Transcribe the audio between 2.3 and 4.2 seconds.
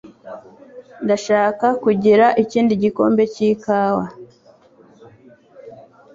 ikindi gikombe cy'ikawa.